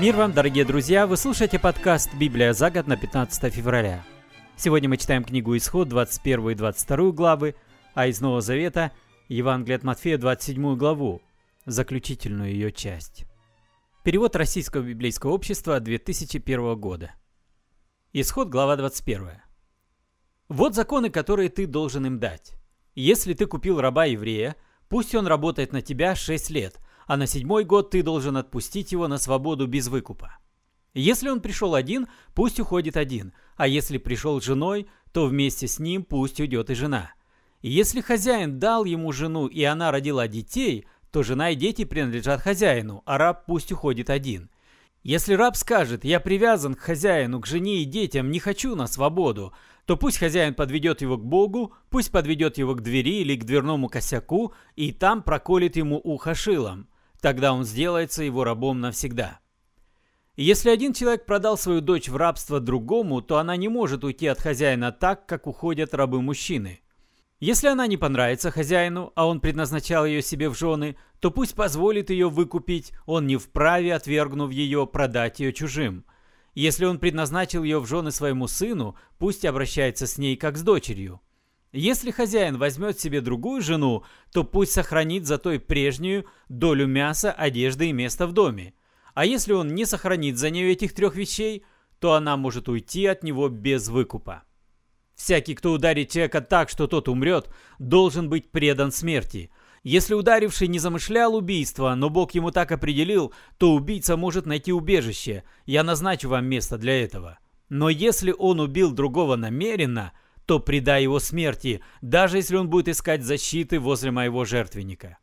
[0.00, 1.06] Мир вам, дорогие друзья!
[1.06, 4.02] Вы слушаете подкаст «Библия за год» на 15 февраля.
[4.56, 7.54] Сегодня мы читаем книгу «Исход» 21 и 22 главы,
[7.92, 8.92] а из Нового Завета–
[9.28, 11.20] Евангелие от Матфея 27 главу,
[11.66, 13.26] заключительную ее часть.
[14.02, 17.12] Перевод Российского библейского общества 2001 года.
[18.14, 19.32] Исход, глава 21.
[20.48, 22.54] «Вот законы, которые ты должен им дать.
[22.94, 24.56] Если ты купил раба-еврея,
[24.88, 26.80] пусть он работает на тебя 6 лет–
[27.10, 30.38] а на седьмой год ты должен отпустить его на свободу без выкупа.
[30.94, 32.06] Если он пришел один,
[32.36, 36.74] пусть уходит один, а если пришел с женой, то вместе с ним пусть уйдет и
[36.74, 37.10] жена.
[37.62, 42.42] И если хозяин дал ему жену, и она родила детей, то жена и дети принадлежат
[42.42, 44.48] хозяину, а раб пусть уходит один.
[45.02, 49.52] Если раб скажет «я привязан к хозяину, к жене и детям, не хочу на свободу»,
[49.84, 53.88] то пусть хозяин подведет его к Богу, пусть подведет его к двери или к дверному
[53.88, 56.86] косяку, и там проколет ему ухо шилом.
[57.20, 59.40] Тогда он сделается его рабом навсегда.
[60.36, 64.40] если один человек продал свою дочь в рабство другому, то она не может уйти от
[64.40, 66.80] хозяина так, как уходят рабы-мужчины.
[67.40, 72.10] Если она не понравится хозяину, а он предназначал ее себе в жены, то пусть позволит
[72.10, 76.04] ее выкупить, он не вправе, отвергнув ее, продать ее чужим.
[76.54, 81.20] Если он предназначил ее в жены своему сыну, пусть обращается с ней как с дочерью.
[81.72, 87.90] Если хозяин возьмет себе другую жену, то пусть сохранит за той прежнюю долю мяса, одежды
[87.90, 88.74] и места в доме.
[89.14, 91.64] А если он не сохранит за нее этих трех вещей,
[92.00, 94.42] то она может уйти от него без выкупа.
[95.14, 99.50] Всякий, кто ударит человека так, что тот умрет, должен быть предан смерти.
[99.84, 105.44] Если ударивший не замышлял убийство, но Бог ему так определил, то убийца может найти убежище.
[105.66, 107.38] Я назначу вам место для этого.
[107.68, 110.12] Но если он убил другого намеренно–
[110.50, 115.18] то предай его смерти, даже если он будет искать защиты возле моего жертвенника.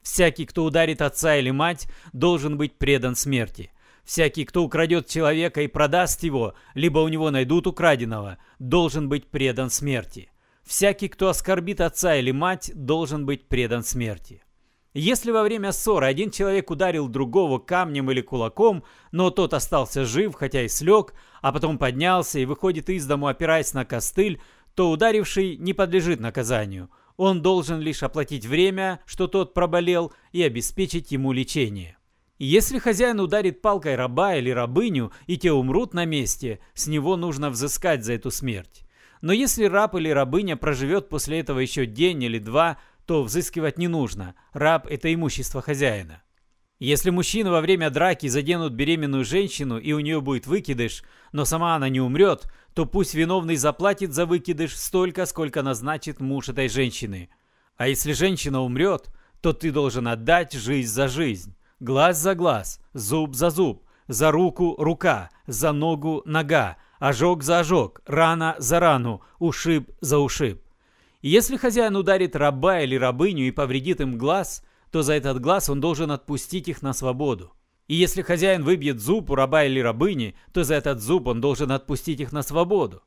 [0.00, 3.72] Всякий, кто ударит отца или мать, должен быть предан смерти.
[4.04, 9.68] Всякий, кто украдет человека и продаст его, либо у него найдут украденного, должен быть предан
[9.68, 10.30] смерти.
[10.62, 14.43] Всякий, кто оскорбит отца или мать, должен быть предан смерти.
[14.96, 20.36] Если во время ссоры один человек ударил другого камнем или кулаком, но тот остался жив,
[20.36, 24.40] хотя и слег, а потом поднялся и выходит из дому, опираясь на костыль,
[24.76, 26.90] то ударивший не подлежит наказанию.
[27.16, 31.98] Он должен лишь оплатить время, что тот проболел, и обеспечить ему лечение.
[32.38, 37.50] Если хозяин ударит палкой раба или рабыню, и те умрут на месте, с него нужно
[37.50, 38.84] взыскать за эту смерть.
[39.24, 43.88] Но если раб или рабыня проживет после этого еще день или два, то взыскивать не
[43.88, 44.34] нужно.
[44.52, 46.22] Раб– это имущество хозяина.
[46.80, 51.76] Если мужчина во время драки заденут беременную женщину и у нее будет выкидыш, но сама
[51.76, 57.30] она не умрет, то пусть виновный заплатит за выкидыш столько, сколько назначит муж этой женщины.
[57.76, 59.08] А если женщина умрет,
[59.40, 64.74] то ты должен отдать жизнь за жизнь, глаз за глаз, зуб за зуб, за руку
[64.78, 70.63] рука, за ногу нога, ожог за ожог, рана за рану, ушиб за ушиб.
[71.26, 74.62] Если хозяин ударит раба или рабыню и повредит им глаз–
[74.94, 77.52] то за этот глаз он должен отпустить их на свободу.
[77.88, 81.72] И если хозяин выбьет зуб у раба или рабыни, то за этот зуб он должен
[81.72, 83.02] отпустить их на свободу.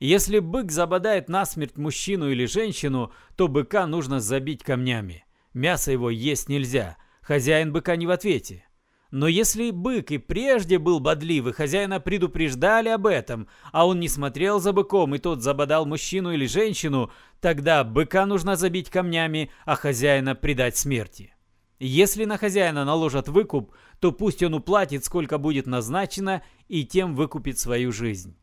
[0.00, 5.26] Если бык забодает насмерть мужчину или женщину, то быка нужно забить камнями.
[5.54, 6.96] Мясо его есть нельзя.
[7.22, 8.64] Хозяин быка не в ответе.
[9.10, 14.08] Но если бык и прежде был бодлив, и хозяина предупреждали об этом, а он не
[14.08, 17.10] смотрел за быком, и тот забодал мужчину или женщину,
[17.40, 21.34] тогда быка нужно забить камнями, а хозяина предать смерти.
[21.78, 27.58] Если на хозяина наложат выкуп, то пусть он уплатит, сколько будет назначено, и тем выкупит
[27.58, 28.36] свою жизнь.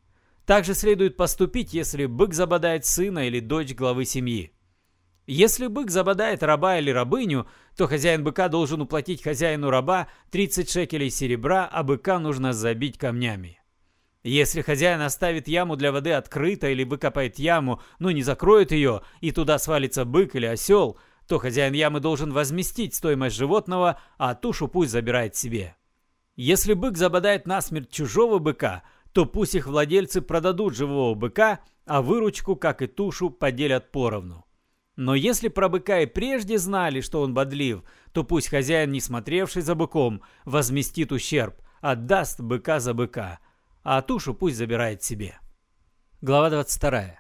[0.46, 4.55] Также следует поступить, если бык забодает сына или дочь главы семьи.
[5.28, 11.09] Если бык забодает раба или рабыню, то хозяин быка должен уплатить хозяину раба 30 шекелей
[11.09, 13.59] серебра, а быка нужно забить камнями.
[14.24, 19.31] Если хозяин оставит яму для воды открытой или выкопает яму, но не закроет ее, и
[19.31, 20.97] туда свалится бык или осел,
[21.28, 25.76] то хозяин ямы должен возместить стоимость животного, а тушу пусть забирает себе.
[26.35, 32.55] Если бык забодает насмерть чужого быка, то пусть их владельцы продадут живого быка, а выручку,
[32.55, 34.45] как и тушу, поделят поровну.
[34.96, 37.84] Но если про быка и прежде знали, что он бодлив,
[38.14, 43.40] то пусть хозяин, не смотревший за быком, возместит ущерб, отдаст быка за быка,
[43.84, 45.38] а тушу пусть забирает себе.
[46.22, 47.20] Глава 22.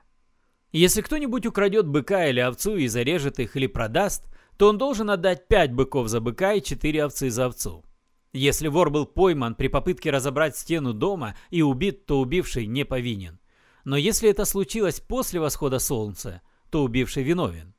[0.71, 4.25] Если кто-нибудь украдет быка или овцу и зарежет их или продаст,
[4.57, 7.83] то он должен отдать пять быков за быка и четыре овцы за овцу.
[8.31, 13.39] Если вор был пойман при попытке разобрать стену дома и убит, то убивший не повинен.
[13.83, 17.73] Но если это случилось после восхода солнца, то убивший виновен.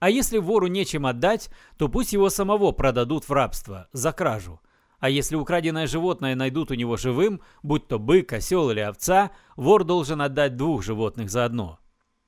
[0.00, 4.60] А если вору нечем отдать, то пусть его самого продадут в рабство за кражу.
[5.00, 9.84] А если украденное животное найдут у него живым, будь то бык, осел или овца, вор
[9.84, 11.78] должен отдать двух животных заодно.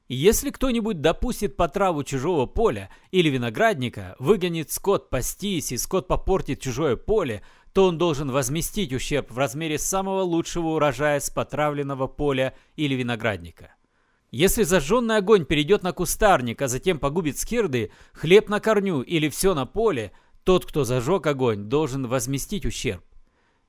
[0.09, 6.61] Если кто-нибудь допустит по траву чужого поля или виноградника, выгонит скот пастись и скот попортит
[6.61, 12.55] чужое поле, то он должен возместить ущерб в размере самого лучшего урожая с потравленного поля
[12.75, 13.75] или виноградника.
[14.31, 19.55] Если зажженный огонь перейдет на кустарник, а затем погубит скирды, хлеб на корню или все
[19.55, 20.13] на поле,
[20.45, 23.05] тот, кто зажег огонь, должен возместить ущерб.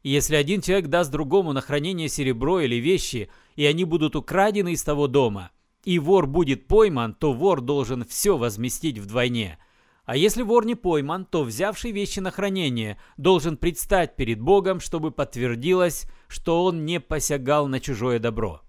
[0.03, 4.83] если один человек даст другому на хранение серебро или вещи, и они будут украдены из
[4.83, 5.51] того дома,
[5.83, 9.57] и вор будет пойман, то вор должен все возместить вдвойне.
[10.05, 15.11] А если вор не пойман, то взявший вещи на хранение должен предстать перед Богом, чтобы
[15.11, 18.61] подтвердилось, что он не посягал на чужое добро.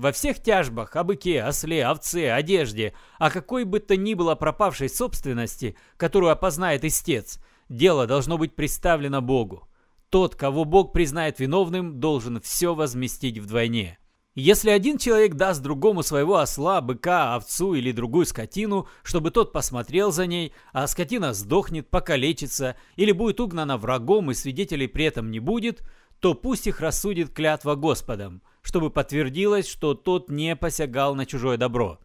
[0.00, 4.88] Во всех тяжбах о быке, осле, овце, одежде, о какой бы то ни было пропавшей
[4.88, 7.38] собственности, которую опознает истец,
[7.68, 9.68] дело должно быть представлено Богу.
[10.08, 13.98] Тот, кого Бог признает виновным, должен все возместить вдвойне.
[14.34, 20.12] Если один человек даст другому своего осла, быка, овцу или другую скотину, чтобы тот посмотрел
[20.12, 25.40] за ней, а скотина сдохнет, покалечится или будет угнана врагом и свидетелей при этом не
[25.40, 25.82] будет,
[26.20, 31.98] то пусть их рассудит клятва Господом, чтобы подтвердилось, что тот не посягал на чужое добро.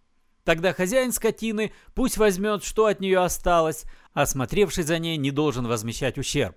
[0.45, 5.67] Тогда хозяин скотины пусть возьмет, что от нее осталось, а смотревший за ней не должен
[5.67, 6.55] возмещать ущерб.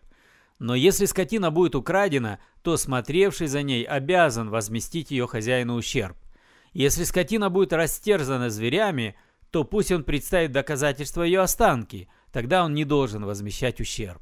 [0.59, 6.17] Но если скотина будет украдена, то смотревший за ней обязан возместить ее хозяину ущерб.
[6.73, 9.17] Если скотина будет растерзана зверями,
[9.51, 14.21] то пусть он представит доказательства ее останки, тогда он не должен возмещать ущерб.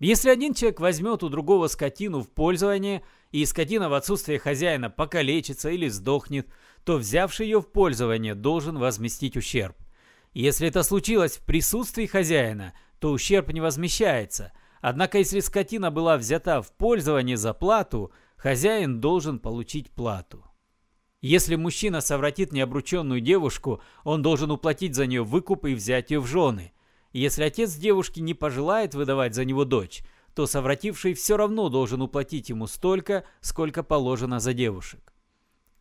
[0.00, 5.70] Если один человек возьмет у другого скотину в пользование, и скотина в отсутствие хозяина покалечится
[5.70, 6.48] или сдохнет,
[6.84, 9.76] то взявший ее в пользование должен возместить ущерб.
[10.32, 14.52] Если это случилось в присутствии хозяина, то ущерб не возмещается.
[14.80, 20.44] Однако если скотина была взята в пользование за плату, хозяин должен получить плату.
[21.20, 26.26] Если мужчина совратит необрученную девушку, он должен уплатить за нее выкуп и взять ее в
[26.26, 26.72] жены.
[27.14, 30.02] Если отец девушки не пожелает выдавать за него дочь,
[30.34, 35.14] то совративший все равно должен уплатить ему столько, сколько положено за девушек.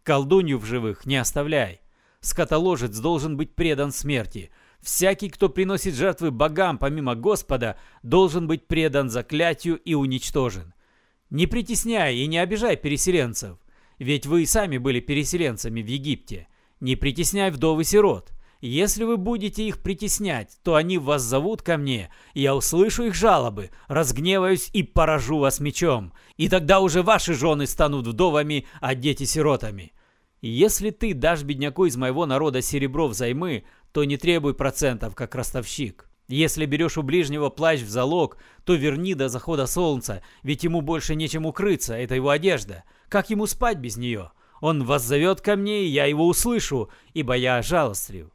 [0.04, 1.82] Колдунью в живых не оставляй.
[2.20, 4.52] Скотоложец должен быть предан смерти.
[4.80, 10.76] Всякий, кто приносит жертвы богам помимо Господа, должен быть предан заклятию и уничтожен.
[11.32, 13.58] Не притесняй и не обижай переселенцев,
[13.98, 16.48] ведь вы и сами были переселенцами в Египте.
[16.80, 18.33] Не притесняй вдов и сирот.
[18.66, 23.72] Если вы будете их притеснять, то они вас зовут ко мне, я услышу их жалобы,
[23.90, 26.14] разгневаюсь и поражу вас мечом.
[26.38, 29.92] И тогда уже ваши жены станут вдовами, а дети сиротами.
[30.40, 36.08] Если ты дашь бедняку из моего народа серебро взаймы, то не требуй процентов, как ростовщик.
[36.30, 41.16] Если берешь у ближнего плащ в залог, то верни до захода солнца, ведь ему больше
[41.16, 42.86] нечем укрыться, это его одежда.
[43.10, 44.32] Как ему спать без нее?
[44.62, 48.30] Он воззовет ко мне, и я его услышу, ибо я жалостлив.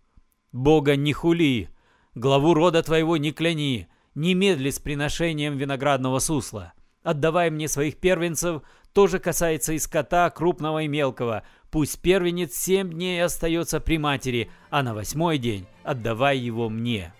[0.52, 1.68] Бога не хули,
[2.14, 6.72] главу рода твоего не кляни, не медли с приношением виноградного сусла.
[7.02, 8.62] Отдавай мне своих первенцев,
[8.92, 11.42] тоже касается и скота, крупного и мелкого.
[11.70, 17.12] Пусть первенец семь дней остается при матери, а на восьмой день отдавай его мне.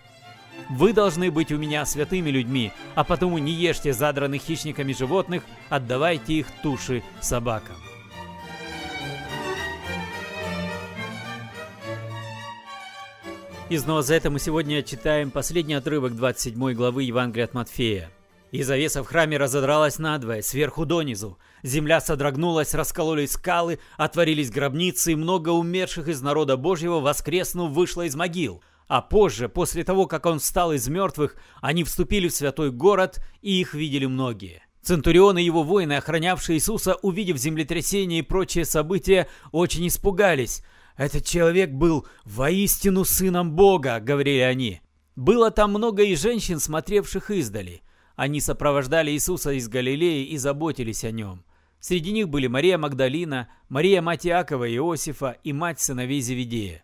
[0.69, 6.33] Вы должны быть у меня святыми людьми, а потому не ешьте задранных хищниками животных, отдавайте
[6.33, 7.75] их туши собакам.
[13.69, 18.09] Из Новозавета мы сегодня читаем последний отрывок 27 главы Евангелия от Матфея.
[18.49, 21.37] И завеса в храме разодралась надвое, сверху донизу.
[21.61, 28.15] Земля содрогнулась, раскололись скалы, отворились гробницы, и много умерших из народа Божьего, воскреснув, вышло из
[28.15, 28.63] могил.
[28.87, 33.61] А позже, после того, как он встал из мертвых, они вступили в святой город, и
[33.61, 34.63] их видели многие.
[34.81, 40.63] Центурионы и его воины, охранявшие Иисуса, увидев землетрясение и прочие события, очень испугались–
[40.99, 44.81] «Этот человек был воистину сыном Бога»,— говорили они.
[45.15, 47.83] Было там много и женщин, смотревших издали.
[48.17, 51.45] Они сопровождали Иисуса из Галилеи и заботились о нем.
[51.79, 56.83] Среди них были Мария Магдалина, Мария мать Иакова и Иосифа и мать сыновей Зеведея.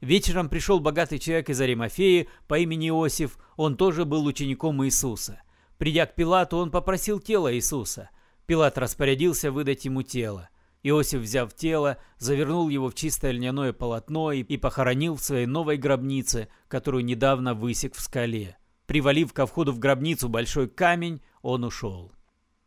[0.00, 5.42] Вечером пришел богатый человек из Аримафеи по имени Иосиф, он тоже был учеником Иисуса.
[5.78, 8.10] Придя к Пилату, он попросил тело Иисуса.
[8.46, 10.48] Пилат распорядился выдать ему тело.
[10.82, 16.48] Иосиф, взяв тело, завернул его в чистое льняное полотно и похоронил в своей новой гробнице,
[16.68, 18.56] которую недавно высек в скале.
[18.86, 22.12] Привалив ко входу в гробницу большой камень, он ушел.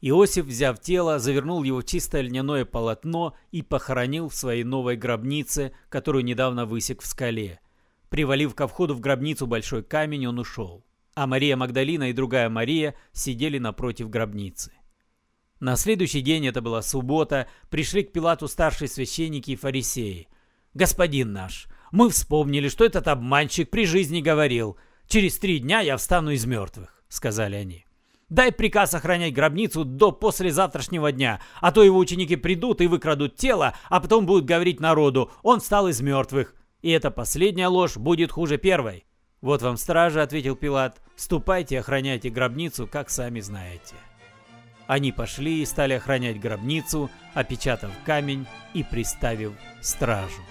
[0.01, 5.73] Иосиф, взяв тело, завернул его в чистое льняное полотно и похоронил в своей новой гробнице,
[5.89, 7.59] которую недавно высек в скале.
[8.09, 10.83] Привалив ко входу в гробницу большой камень, он ушел.
[11.13, 14.71] а Мария Магдалина и другая Мария сидели напротив гробницы.
[15.61, 20.27] На следующий день, это была суббота, пришли к Пилату старшие священники и фарисеи.
[20.73, 24.77] «Господин наш, мы вспомнили, что этот обманщик при жизни говорил,
[25.07, 27.85] «Через три дня я встану из мертвых»,— сказали они.
[28.27, 33.75] «Дай приказ охранять гробницу до послезавтрашнего дня, а то его ученики придут и выкрадут тело,
[33.89, 36.55] а потом будут говорить народу, он встал из мертвых.
[36.81, 39.05] И эта последняя ложь будет хуже первой».
[39.41, 43.93] «Вот вам стража»,— ответил Пилат,— «ступайте охраняйте гробницу, как сами знаете».
[44.87, 50.41] Они пошли и стали охранять гробницу, опечатав камень и приставив стражу.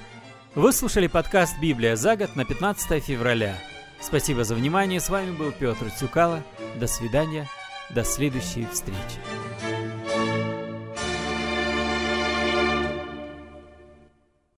[0.54, 3.54] Вы слушали подкаст «Библия за год» на 15 февраля.
[4.00, 4.98] Спасибо за внимание.
[4.98, 6.42] С вами был Петр Цюкало.
[6.76, 7.46] До свидания.
[7.90, 9.20] До следующей встречи.